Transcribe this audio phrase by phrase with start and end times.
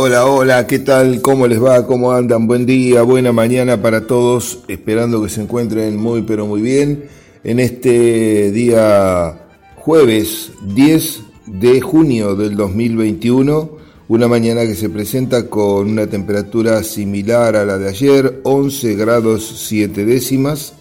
[0.00, 1.20] Hola, hola, ¿qué tal?
[1.20, 1.84] ¿Cómo les va?
[1.84, 2.46] ¿Cómo andan?
[2.46, 7.06] Buen día, buena mañana para todos, esperando que se encuentren muy pero muy bien
[7.42, 13.70] en este día jueves 10 de junio del 2021,
[14.06, 19.64] una mañana que se presenta con una temperatura similar a la de ayer, 11 grados
[19.66, 20.74] 7 décimas,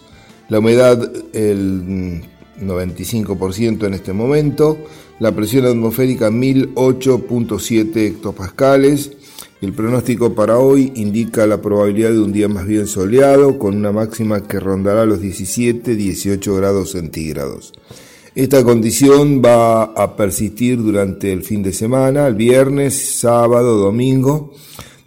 [0.47, 2.21] la humedad el
[2.61, 4.77] 95% en este momento,
[5.19, 9.11] la presión atmosférica 1008.7 hectopascales.
[9.59, 13.91] El pronóstico para hoy indica la probabilidad de un día más bien soleado, con una
[13.91, 17.73] máxima que rondará los 17-18 grados centígrados.
[18.35, 24.53] Esta condición va a persistir durante el fin de semana, el viernes, sábado, domingo.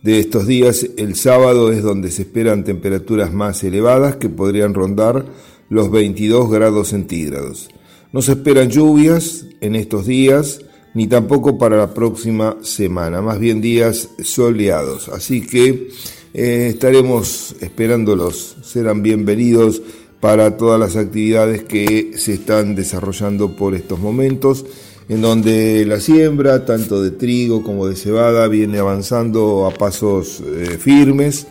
[0.02, 5.26] De estos días, el sábado es donde se esperan temperaturas más elevadas que podrían rondar
[5.68, 7.68] los 22 grados centígrados.
[8.12, 10.60] No se esperan lluvias en estos días,
[10.94, 15.08] ni tampoco para la próxima semana, más bien días soleados.
[15.08, 15.88] Así que
[16.34, 19.82] eh, estaremos esperándolos, serán bienvenidos
[20.20, 24.64] para todas las actividades que se están desarrollando por estos momentos,
[25.08, 30.76] en donde la siembra, tanto de trigo como de cebada, viene avanzando a pasos eh,
[30.78, 31.46] firmes.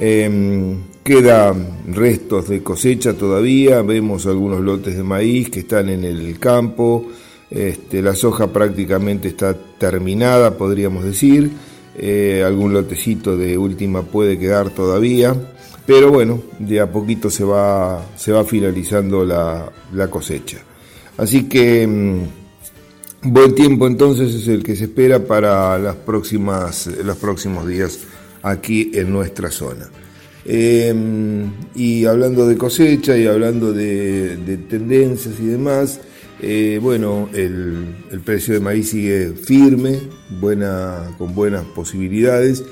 [0.00, 6.38] Em, quedan restos de cosecha todavía, vemos algunos lotes de maíz que están en el
[6.38, 7.04] campo,
[7.50, 11.50] este, la soja prácticamente está terminada, podríamos decir,
[11.96, 15.34] eh, algún lotecito de última puede quedar todavía,
[15.86, 20.58] pero bueno, de a poquito se va, se va finalizando la, la cosecha.
[21.16, 27.16] Así que mm, buen tiempo entonces es el que se espera para las próximas, los
[27.16, 28.00] próximos días
[28.42, 29.88] aquí en nuestra zona.
[30.50, 36.00] Em, y hablando de cosecha y hablando de, tendencias y demás,
[36.40, 37.94] eh, bueno, el,
[38.24, 39.98] precio de maíz sigue firme,
[40.40, 42.62] buena, con buenas posibilidades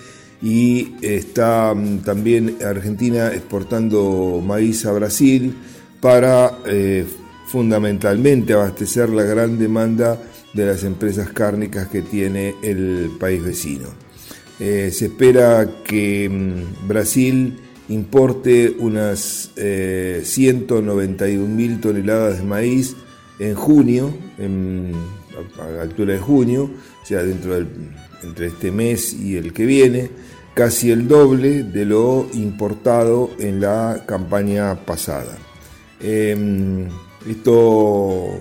[0.42, 5.54] y está mm, también Argentina exportando maíz a Brasil
[6.00, 7.04] para eh,
[7.48, 10.20] fundamentalmente abastecer la gran demanda
[10.52, 13.88] de las empresas cárnicas que tiene el país vecino.
[14.58, 22.96] Eh, se espera que mm, Brasil importe unas eh, 191 mil toneladas de maíz
[23.38, 24.12] en junio,
[25.60, 26.70] a la altura de junio,
[27.02, 27.68] o sea, dentro del,
[28.22, 30.10] entre este mes y el que viene,
[30.54, 35.36] casi el doble de lo importado en la campaña pasada.
[36.00, 36.88] Em,
[37.28, 38.38] esto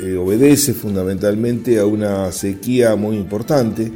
[0.00, 3.92] eh, obedece fundamentalmente a una sequía muy importante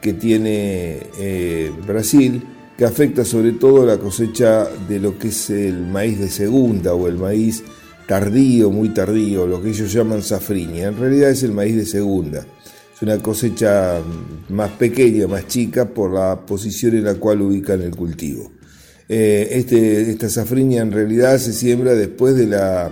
[0.00, 2.42] que tiene eh, Brasil,
[2.76, 7.08] que afecta sobre todo la cosecha de lo que es el maíz de segunda o
[7.08, 7.62] el maíz
[8.06, 10.88] tardío, muy tardío, lo que ellos llaman safriña.
[10.88, 12.46] En realidad es el maíz de segunda.
[12.94, 14.00] Es una cosecha
[14.48, 18.52] más pequeña, más chica, por la posición en la cual ubican el cultivo.
[19.08, 22.90] Eh, este, esta safriña en realidad se siembra después de la,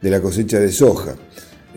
[0.00, 1.16] de la cosecha de soja.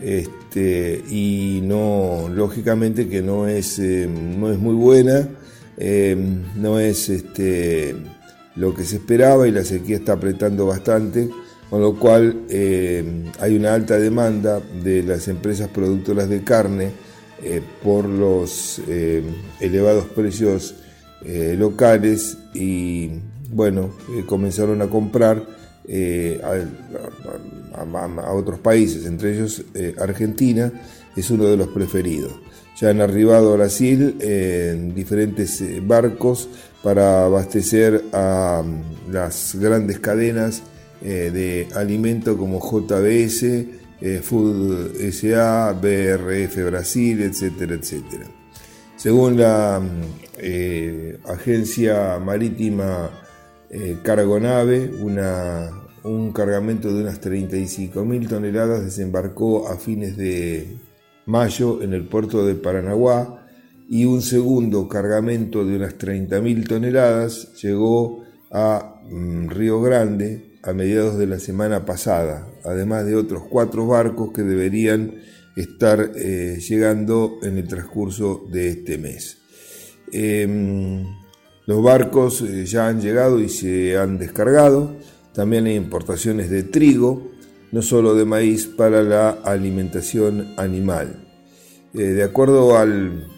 [0.02, 5.28] Este, y no, lógicamente que no es, eh, no es muy buena,
[5.76, 6.16] eh,
[6.56, 7.94] no es este,
[8.56, 11.28] lo que se esperaba y la sequía está apretando bastante,
[11.72, 13.02] con lo cual eh,
[13.40, 16.90] hay una alta demanda de las empresas productoras de carne
[17.82, 18.80] por los
[19.58, 20.76] elevados precios
[21.24, 23.10] locales y
[23.50, 23.90] bueno,
[24.26, 25.44] comenzaron a comprar
[25.88, 30.72] eh, a, otros países, entre ellos eh, Argentina,
[31.16, 32.32] es uno de los preferidos.
[32.80, 36.48] Ya han arribado a Brasil en diferentes eh, barcos
[36.82, 38.62] para abastecer a
[39.10, 40.62] las grandes cadenas
[41.02, 43.66] de alimento como JBS,
[44.22, 48.26] Food SA, BRF Brasil, etcétera, etcétera.
[48.96, 53.10] Según la mm, agencia marítima
[54.02, 55.70] Cargonave, una,
[56.04, 60.76] un cargamento de unas 35.000 toneladas desembarcó a fines de
[61.26, 63.46] mayo en el puerto de Paranaguá
[63.88, 71.18] y un segundo cargamento de unas 30.000 toneladas llegó a mm, Río Grande a mediados
[71.18, 75.16] de la semana pasada, además de otros cuatro barcos que deberían
[75.56, 79.38] estar eh, llegando en el transcurso de este mes.
[80.12, 81.04] Em,
[81.66, 84.96] los barcos eh, ya han llegado y se han descargado.
[85.34, 87.30] También hay importaciones de trigo,
[87.72, 91.28] no solo de maíz, para la alimentación animal.
[91.94, 93.28] Eh, de acuerdo al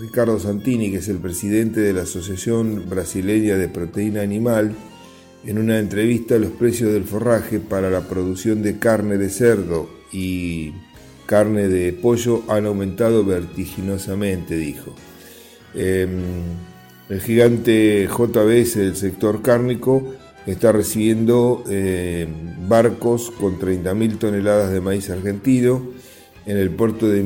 [0.00, 4.76] Ricardo Santini, que es el presidente de la Asociación Brasileña de Proteína Animal,
[5.44, 10.72] en una entrevista los precios del forraje para la producción de carne de cerdo y
[11.26, 14.94] carne de pollo han aumentado vertiginosamente, dijo.
[15.74, 16.20] Em,
[17.08, 20.14] el gigante JBS del sector cárnico
[20.46, 25.88] está recibiendo em, barcos con 30.000 toneladas de maíz argentino
[26.46, 27.20] en el puerto de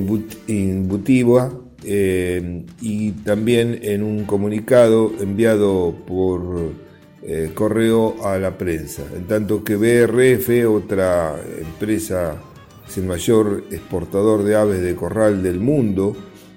[0.49, 1.53] Imbutiba
[1.85, 6.84] em, y también en un comunicado enviado por
[7.27, 9.03] eh, correo a la prensa.
[9.17, 12.37] En tanto que BRF, otra empresa,
[12.87, 16.15] es el mayor exportador de aves de corral del mundo,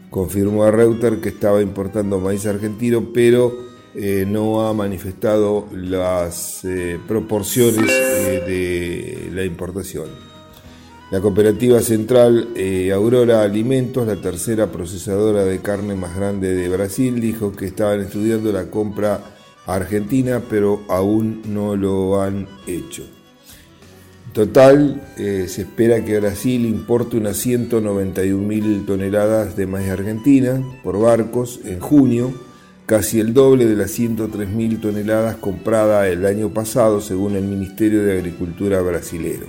[0.10, 3.56] confirmó a Reuter que estaba importando maíz argentino, pero
[3.96, 10.10] eh, no ha manifestado las eh, proporciones de la importación.
[11.12, 12.50] La cooperativa central
[12.94, 18.52] Aurora Alimentos, la tercera procesadora de carne más grande de Brasil, dijo que estaban estudiando
[18.52, 19.37] la compra
[19.76, 23.04] Argentina, pero aún no lo han hecho.
[24.34, 31.00] Total, eh, se espera que Brasil importe unas 191 mil toneladas de maíz argentina por
[31.00, 32.34] barcos en junio,
[32.86, 38.04] casi el doble de las 103 mil toneladas compradas el año pasado, según el Ministerio
[38.04, 39.48] de Agricultura brasilero.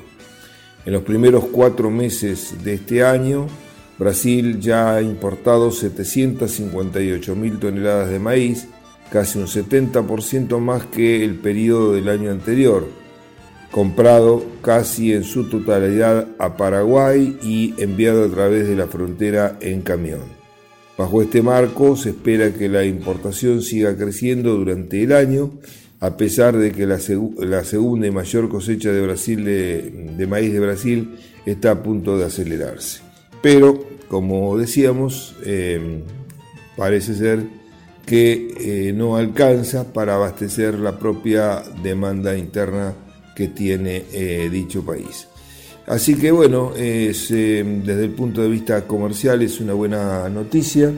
[0.87, 3.47] En los primeros cuatro meses de este año,
[3.99, 8.69] Brasil ya ha importado 758 mil toneladas de maíz,
[9.11, 12.87] casi un 70% más que el periodo del año anterior,
[13.71, 19.83] comprado casi en su totalidad a Paraguay y enviado a través de la frontera en
[19.83, 20.39] camión.
[20.97, 25.53] Bajo este marco se espera que la importación siga creciendo durante el año,
[26.01, 31.17] a pesar de que la, segunda y mayor cosecha de, maíz de Brasil
[31.47, 33.01] está a punto de acelerarse.
[33.43, 36.03] Pero, como decíamos, eh,
[36.77, 37.45] parece ser
[38.09, 42.95] que eh, no alcanza para abastecer la propia demanda interna
[43.37, 45.29] que tiene eh, dicho país.
[45.87, 50.91] Así que bueno, eh, desde el punto de vista comercial es una buena noticia.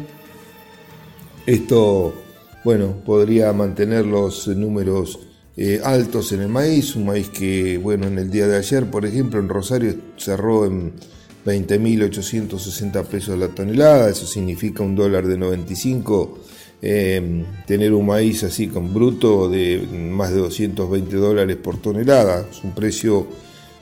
[1.47, 2.15] Esto,
[2.63, 5.19] bueno, podría mantener los números
[5.83, 9.41] altos en el maíz, un maíz que, bueno, en el día de ayer, por ejemplo,
[9.41, 10.93] en Rosario cerró en
[11.45, 16.39] 20.860 pesos la tonelada, eso significa un dólar de 95
[16.83, 22.47] Em, tener un maíz así con bruto de más de 220 dólares por tonelada.
[22.51, 23.27] Es un precio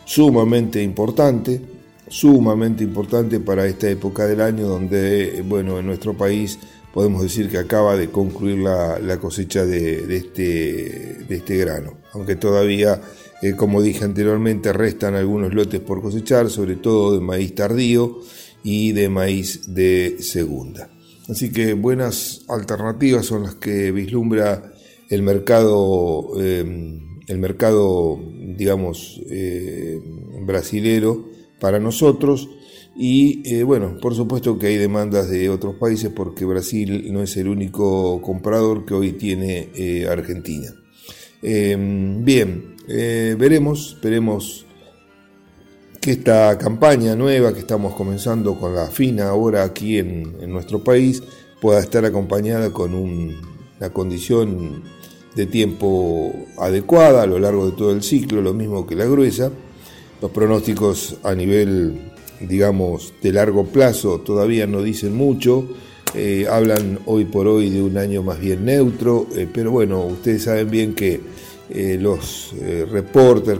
[0.05, 1.61] sumamente importante,
[2.09, 6.59] sumamente importante para esta época del año donde, bueno, en nuestro país
[6.93, 11.99] podemos decir que acaba de concluir la, cosecha de, este, de este grano.
[12.15, 13.01] Aunque todavía,
[13.43, 18.19] eh, como dije anteriormente, restan algunos lotes por cosechar, sobre todo de maíz tardío
[18.65, 20.91] y de maíz de segunda.
[21.29, 24.73] Así que buenas alternativas son las que vislumbra
[25.11, 28.19] el mercado, em, el mercado
[28.57, 30.01] digamos, eh,
[30.43, 31.29] brasilero
[31.61, 32.49] para nosotros.
[32.97, 37.37] Y eh, bueno, por supuesto que hay demandas de otros países porque Brasil no es
[37.37, 40.75] el único comprador que hoy tiene eh, Argentina.
[41.43, 44.67] Em, bien, veremos, veremos
[46.01, 51.23] que esta campaña nueva que estamos comenzando con la FINA ahora aquí en, nuestro país
[51.61, 54.83] pueda estar acompañada con una condición
[55.35, 59.51] de tiempo adecuada a lo largo de todo el ciclo, lo mismo que la gruesa.
[60.21, 65.69] Los pronósticos a nivel, digamos, de largo plazo todavía no dicen mucho,
[66.15, 70.45] eh, hablan hoy por hoy de un año más bien neutro, eh, pero bueno, ustedes
[70.45, 71.21] saben bien que
[71.71, 72.87] eh, los eh,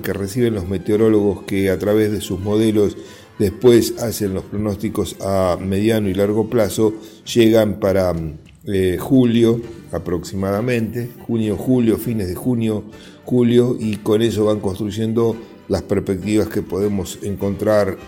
[0.03, 2.97] que reciben los meteorólogos que a través de sus modelos
[3.39, 6.95] después hacen los pronósticos a mediano y largo plazo,
[7.33, 8.15] llegan para
[8.65, 9.61] eh, julio
[9.93, 12.85] aproximadamente, junio, julio, fines de junio,
[13.25, 15.37] julio, y con eso van construyendo
[15.69, 17.99] las perspectivas que podemos encontrar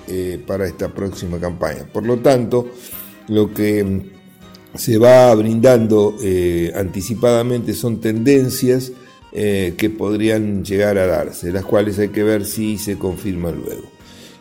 [0.46, 1.84] para esta próxima campaña.
[1.92, 2.68] Por lo tanto,
[3.28, 6.16] lo que mm, se va brindando
[6.74, 8.92] anticipadamente son tendencias
[9.32, 13.88] eh, que podrían llegar a darse, las cuales hay que ver si se confirman luego.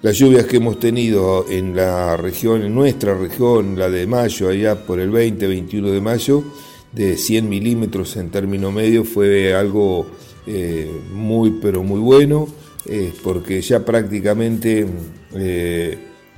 [0.01, 4.87] Las lluvias que hemos tenido en la región, en nuestra región, la de mayo, allá
[4.87, 6.43] por el 20-21 de mayo,
[6.91, 10.07] de 100 milímetros en término medio, fue algo
[10.47, 12.47] eh, muy, pero muy bueno,
[12.87, 14.87] eh, porque ya prácticamente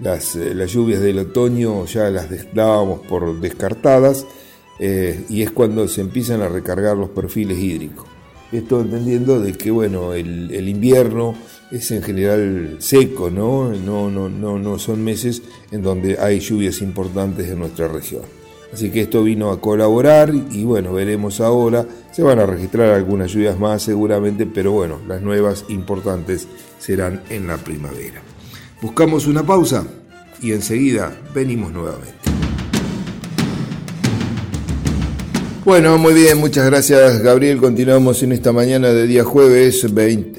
[0.02, 4.26] las, las, lluvias del otoño ya las dábamos por descartadas,
[4.78, 8.11] y es cuando se empiezan a recargar los perfiles hídricos.
[8.52, 11.36] Esto entendiendo de que bueno, el, invierno
[11.72, 13.70] es en general seco, ¿no?
[13.70, 15.42] No, no, no, no son meses
[15.72, 18.24] en donde hay lluvias importantes en nuestra región.
[18.74, 21.86] Así que esto vino a colaborar y bueno, veremos ahora.
[22.12, 26.48] Se van a registrar algunas lluvias más seguramente, pero bueno, las nuevas importantes
[26.80, 28.22] serán en la primavera.
[28.82, 29.86] Buscamos una pausa
[30.42, 32.21] y enseguida venimos nuevamente.
[35.64, 37.60] Bueno, muy bien, muchas gracias Gabriel.
[37.60, 40.36] Continuamos en esta mañana de día jueves 20,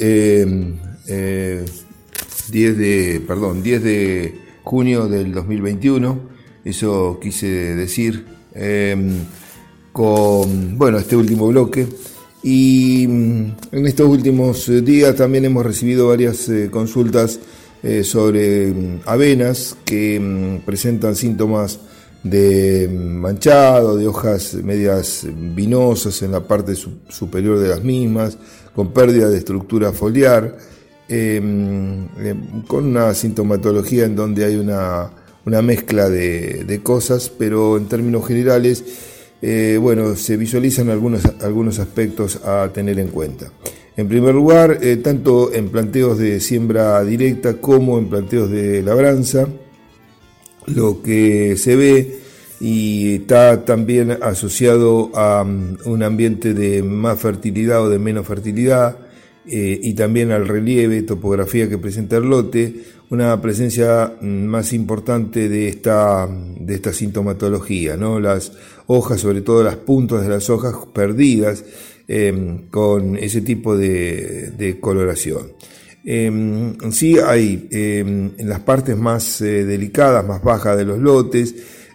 [1.07, 1.64] eh,
[2.50, 6.19] 10 de, perdón, 10 de junio del 2021.
[6.64, 9.12] Eso quise decir em,
[9.93, 11.87] con, bueno, este último bloque.
[12.43, 17.38] Y mm, en estos últimos días también hemos recibido varias eh, consultas
[17.85, 21.79] eh, sobre mm, avenas que mm, presentan síntomas
[22.23, 28.38] de manchado, de hojas medias vinosas en la parte superior de las mismas,
[28.75, 30.57] con pérdida de estructura foliar,
[31.09, 35.11] em, em, con una sintomatología en donde hay una,
[35.45, 38.85] mezcla de, cosas, pero en términos generales,
[39.43, 43.50] eh, bueno, se visualizan algunos, algunos aspectos a tener en cuenta.
[43.97, 49.49] En primer lugar, eh, tanto en planteos de siembra directa como en planteos de labranza,
[50.66, 52.23] lo que se ve
[52.61, 58.99] y está también asociado a mm, un ambiente de más fertilidad o de menos fertilidad
[59.45, 62.73] eh, y también al relieve, topografía que presenta el lote,
[63.11, 68.21] una presencia mm, más importante de esta, de esta sintomatología, ¿no?
[68.21, 68.52] las
[68.87, 71.64] hojas, sobre todo las puntas de las hojas perdidas
[72.07, 75.52] em, con ese tipo de, coloración.
[76.04, 81.54] Eh, sí hay em, en las partes más eh, delicadas, más bajas de los lotes,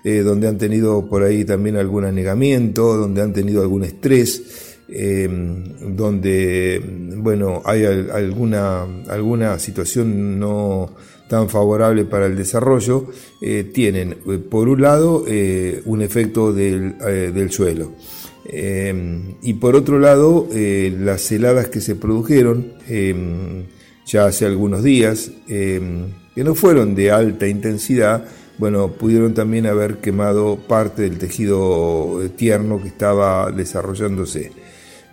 [0.09, 5.27] eh, donde han tenido por ahí también algún anegamiento, donde han tenido algún estrés, eh,
[5.81, 6.81] donde
[7.17, 10.95] bueno hay alguna, alguna situación no
[11.27, 13.07] tan favorable para el desarrollo,
[13.41, 14.15] eh, tienen
[14.49, 15.25] por un lado
[15.85, 17.91] un efecto del, del suelo.
[18.49, 22.71] y por otro lado, las heladas que se produjeron
[24.07, 28.23] ya hace algunos días, que no fueron de alta intensidad,
[28.57, 34.51] bueno, pudieron también haber quemado parte del tejido eh, tierno que estaba desarrollándose.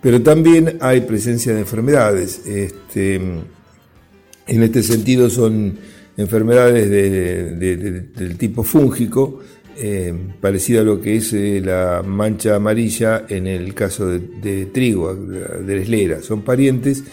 [0.01, 2.41] Pero también hay presencia de enfermedades.
[2.45, 5.77] Este, en este sentido son
[6.17, 9.39] enfermedades del tipo fúngico,
[9.77, 15.13] eh, parecida a lo que es eh, la mancha amarilla en el caso de, trigo,
[15.13, 16.21] de eslera.
[16.21, 17.03] Son parientes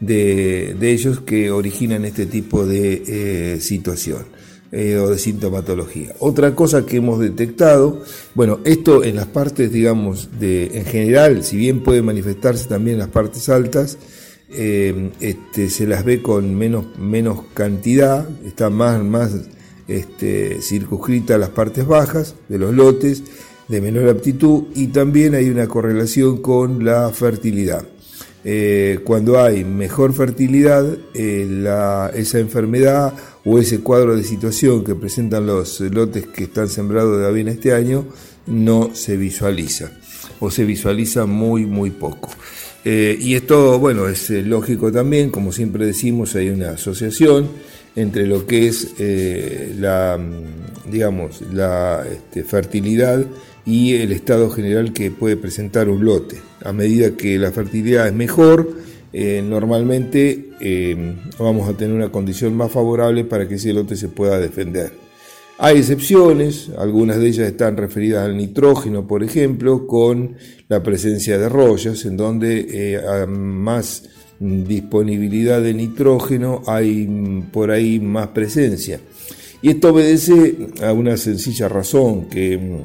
[0.00, 4.38] de, ellos que originan este tipo de situación.
[4.70, 6.14] Eh, o de sintomatología.
[6.18, 8.02] Otra cosa que hemos detectado,
[8.34, 12.98] bueno, esto en las partes, digamos, de, en general, si bien puede manifestarse también en
[12.98, 13.96] las partes altas,
[14.50, 19.32] eh, este, se las ve con menos, menos cantidad, está más, más
[19.88, 23.22] este, circunscrita las partes bajas de los lotes,
[23.68, 27.86] de menor aptitud, y también hay una correlación con la fertilidad.
[28.50, 33.12] Eh, cuando hay mejor fertilidad, esa enfermedad
[33.44, 37.74] o ese cuadro de situación que presentan los lotes que están sembrados de avena este
[37.74, 38.06] año
[38.46, 39.92] no se visualiza
[40.40, 42.30] o se visualiza muy muy poco.
[42.86, 47.50] Eh, y esto, bueno, es eh, lógico también, como siempre decimos, hay una asociación
[47.96, 50.18] entre lo que es eh, la,
[50.90, 53.26] digamos, la este, fertilidad
[53.66, 56.47] y el estado general que puede presentar un lote.
[56.64, 58.70] A medida que la fertilidad es mejor,
[59.12, 64.08] eh, normalmente eh, vamos a tener una condición más favorable para que ese lote se
[64.08, 64.92] pueda defender.
[65.60, 70.36] Hay excepciones, algunas de ellas están referidas al nitrógeno, por ejemplo, con
[70.68, 74.04] la presencia de rollas, en donde eh, más
[74.38, 79.00] disponibilidad de nitrógeno hay por ahí más presencia.
[79.60, 82.84] Y esto obedece a una sencilla razón, que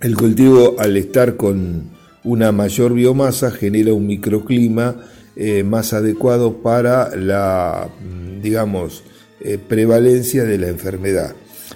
[0.00, 1.90] el cultivo al estar con
[2.24, 4.96] una mayor biomasa genera un microclima
[5.34, 9.02] eh, más adecuado para la, mm, digamos,
[9.40, 11.34] eh, prevalencia de la enfermedad.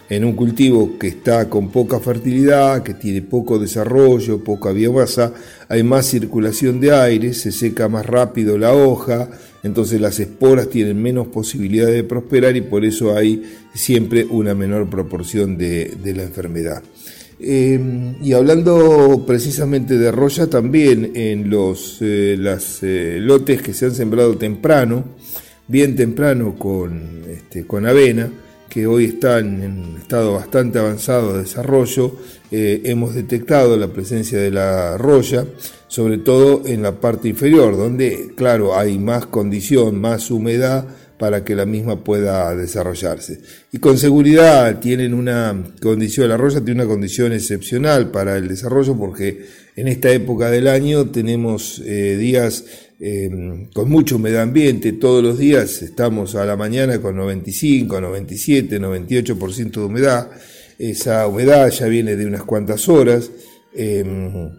[0.09, 5.33] En un cultivo que está con poca fertilidad, que tiene poco desarrollo, poca biomasa,
[5.69, 9.31] hay más circulación de aire, se seca más rápido la hoja,
[9.63, 13.43] entonces las esporas tienen menos posibilidad de prosperar y por eso hay
[13.75, 16.83] siempre una menor proporción de la enfermedad.
[17.39, 22.39] Eh, y hablando precisamente de roya, también en los eh,
[22.83, 25.05] eh, lotes que se han sembrado temprano,
[25.69, 28.31] bien temprano con, este, con avena,
[28.69, 32.17] que hoy están en estado bastante avanzado de desarrollo,
[32.51, 35.47] hemos detectado la presencia de la roya,
[35.89, 40.85] sobre todo en la parte inferior, donde, claro, hay más condición, más humedad,
[41.19, 43.41] para que la misma pueda desarrollarse.
[43.73, 48.97] Y con seguridad tienen una condición, la roya tiene una condición excepcional para el desarrollo
[48.97, 49.47] porque
[49.77, 52.65] en esta época del año tenemos eh, días
[53.01, 58.81] eh, con mucho medio ambiente, todos los días estamos a la mañana con 95, 97,
[58.81, 60.31] 98% de humedad,
[60.79, 63.31] esa humedad ya viene de unas cuantas horas.
[63.75, 64.51] Eh,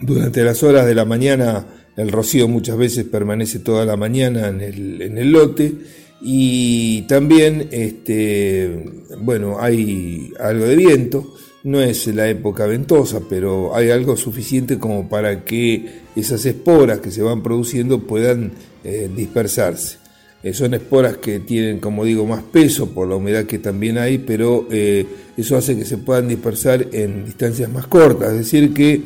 [0.00, 4.60] Durante las horas de la mañana el rocío muchas veces permanece toda la mañana en
[4.60, 5.72] el, en el lote
[6.20, 11.34] y también este, bueno, hay algo de viento,
[11.64, 17.10] no es la época ventosa, pero hay algo suficiente como para que esas esporas que
[17.10, 18.52] se van produciendo puedan
[18.84, 19.98] eh, dispersarse.
[20.42, 24.18] Eh, son esporas que tienen, como digo, más peso por la humedad que también hay,
[24.18, 25.06] pero eh,
[25.38, 29.02] eso hace que se puedan dispersar en distancias más cortas, es decir, que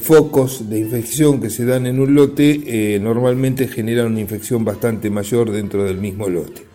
[0.00, 5.50] focos de infección que se dan en un lote normalmente generan una infección bastante mayor
[5.50, 6.70] dentro del mismo lote.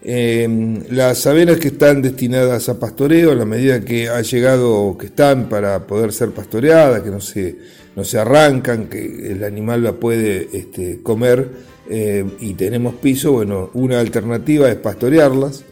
[0.00, 5.06] Em, las avenas que están destinadas a pastoreo, a la medida que ha llegado, que
[5.06, 7.56] están para poder ser pastoreadas, que no se,
[7.96, 11.48] no se arrancan, que el animal la puede este, comer
[11.90, 15.64] eh, y tenemos piso, bueno, una alternativa es pastorearlas.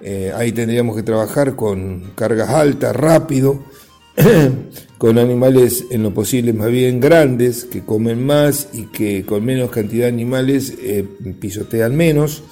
[0.00, 3.62] Eh, ahí tendríamos que trabajar con cargas altas, rápido,
[4.98, 9.70] con animales en lo posible más bien grandes, que comen más y que con menos
[9.70, 11.04] cantidad de animales eh,
[11.38, 12.42] pisotean menos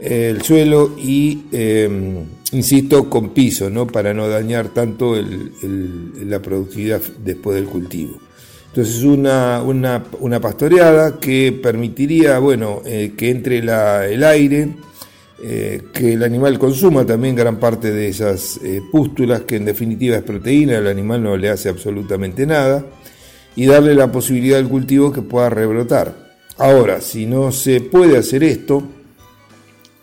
[0.00, 3.86] el suelo y, em, insisto, con piso, ¿no?
[3.86, 8.18] para no dañar tanto la productividad después del cultivo.
[8.68, 14.68] Entonces una, una, pastoreada que permitiría bueno, eh, que entre el aire,
[15.42, 20.16] eh, que el animal consuma también gran parte de esas eh, pústulas, que en definitiva
[20.16, 22.84] es proteína, el animal no le hace absolutamente nada,
[23.56, 26.36] y darle la posibilidad al cultivo que pueda rebrotar.
[26.58, 28.82] Ahora, si no se puede hacer esto,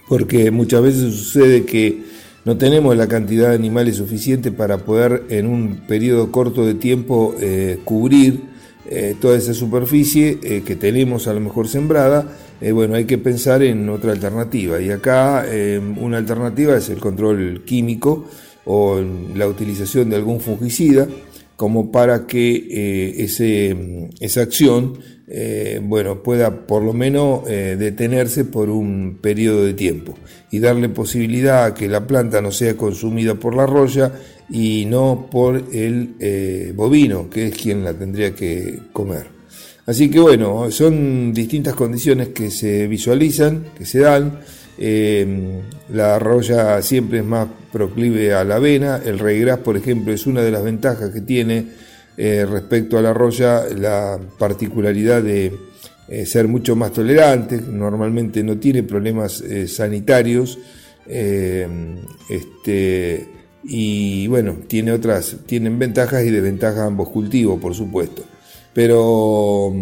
[0.07, 2.01] porque muchas veces sucede que
[2.43, 7.35] no tenemos la cantidad de animales suficiente para poder en un periodo corto de tiempo
[7.39, 8.57] eh, cubrir
[9.19, 12.25] toda esa superficie que tenemos a lo mejor sembrada,
[12.73, 14.81] bueno, hay que pensar en otra alternativa.
[14.81, 15.45] Y acá
[15.99, 18.25] una alternativa es el control químico
[18.65, 18.99] o
[19.35, 21.07] la utilización de algún fungicida
[21.55, 24.97] como para que ese, esa acción
[25.29, 30.17] eh, bueno, pueda por lo menos eh, detenerse por un periodo de tiempo
[30.51, 34.13] y darle posibilidad a que la planta no sea consumida por la roya
[34.49, 39.36] y no por el eh, bovino, que es quien la tendría que comer.
[39.87, 44.39] Así que bueno, son distintas condiciones que se visualizan, que se dan.
[45.89, 49.01] la roya siempre es más proclive a la avena.
[49.03, 51.67] El reigras, por ejemplo, es una de las ventajas que tiene
[52.17, 55.53] eh, respecto a la roya, la particularidad de
[56.09, 60.57] eh, ser mucho más tolerante, normalmente no tiene problemas eh, sanitarios,
[62.29, 63.29] este,
[63.63, 68.23] y bueno, tiene otras, tienen ventajas y desventajas ambos cultivos, por supuesto.
[68.77, 69.73] Pero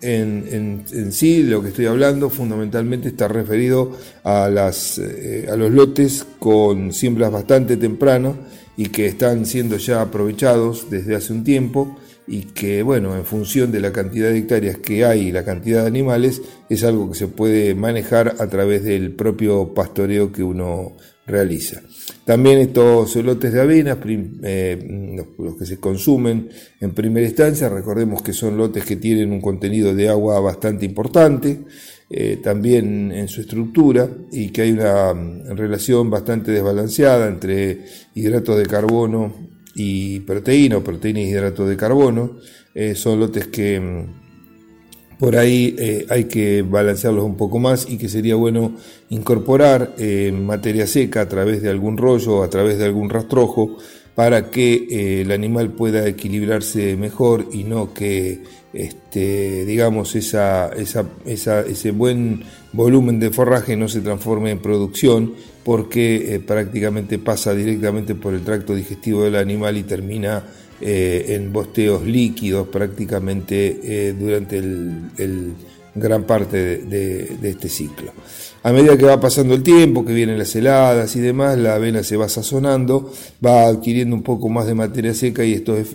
[0.00, 3.92] en, sí lo que estoy hablando fundamentalmente está referido
[4.24, 8.38] a, las, a los lotes con siembras bastante temprano
[8.74, 13.70] y que están siendo ya aprovechados desde hace un tiempo y que, bueno, en función
[13.70, 17.18] de la cantidad de hectáreas que hay y la cantidad de animales, es algo que
[17.18, 20.96] se puede manejar a través del propio pastoreo que uno
[21.28, 21.82] realiza.
[22.24, 23.98] También estos lotes de avena,
[24.42, 26.48] eh, los que se consumen
[26.80, 31.60] en primera instancia, recordemos que son lotes que tienen un contenido de agua bastante importante,
[32.10, 38.56] eh, también en su estructura y que hay una mm, relación bastante desbalanceada entre hidratos
[38.56, 39.34] de carbono
[39.74, 42.38] y proteína o proteína y hidratos de carbono.
[42.74, 44.27] Eh, son lotes que mm,
[45.18, 48.72] por ahí eh, hay que balancearlos un poco más y que sería bueno
[49.10, 49.94] incorporar
[50.32, 53.78] materia seca a través de algún rollo, a través de algún rastrojo,
[54.14, 60.70] para que el animal pueda equilibrarse mejor y no que este, digamos, esa,
[61.24, 68.14] ese buen volumen de forraje no se transforme en producción porque eh, prácticamente pasa directamente
[68.14, 70.44] por el tracto digestivo del animal y termina
[70.80, 75.54] eh, en bosteos líquidos prácticamente eh, durante el,
[75.94, 78.12] gran parte de este ciclo.
[78.64, 82.02] A medida que va pasando el tiempo, que vienen las heladas y demás, la avena
[82.02, 83.12] se va sazonando,
[83.44, 85.52] va adquiriendo un poco más de materia seca y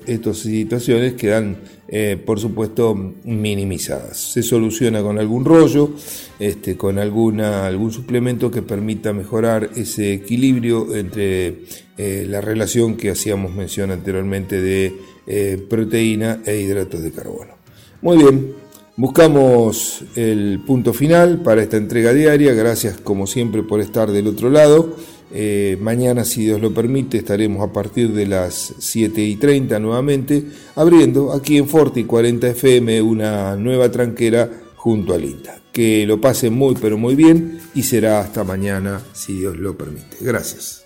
[0.08, 1.58] estas situaciones quedan,
[1.90, 4.18] eh, por supuesto, minimizadas.
[4.18, 5.92] Se soluciona con algún rollo,
[6.40, 11.66] este, con alguna, algún suplemento que permita mejorar ese equilibrio entre
[11.98, 14.96] eh, la relación que hacíamos mención anteriormente de
[15.28, 17.56] eh, proteína e hidratos de carbono.
[18.02, 18.63] Muy bien,
[18.96, 22.54] Buscamos el punto final para esta entrega diaria.
[22.54, 24.96] Gracias como siempre por estar del otro lado.
[25.32, 30.46] Eh, mañana, si Dios lo permite, estaremos a partir de las 7 y 30 nuevamente
[30.76, 35.60] abriendo aquí en Forti 40 FM una nueva tranquera junto al INTA.
[35.72, 40.18] Que lo pasen muy pero muy bien y será hasta mañana si Dios lo permite.
[40.22, 40.83] Gracias.